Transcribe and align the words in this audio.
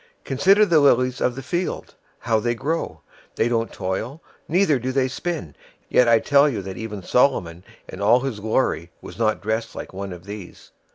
Consider 0.23 0.65
the 0.65 0.79
lilies 0.79 1.21
of 1.21 1.35
the 1.35 1.43
field, 1.43 1.93
how 2.21 2.39
they 2.39 2.55
grow. 2.55 3.01
They 3.35 3.47
don't 3.47 3.71
toil, 3.71 4.19
neither 4.47 4.79
do 4.79 4.91
they 4.91 5.07
spin, 5.07 5.49
006:029 5.83 5.83
yet 5.89 6.07
I 6.07 6.17
tell 6.17 6.49
you 6.49 6.63
that 6.63 6.75
even 6.77 7.03
Solomon 7.03 7.63
in 7.87 8.01
all 8.01 8.21
his 8.21 8.39
glory 8.39 8.89
was 8.99 9.19
not 9.19 9.41
dressed 9.43 9.75
like 9.75 9.93
one 9.93 10.11
of 10.11 10.25
these. 10.25 10.71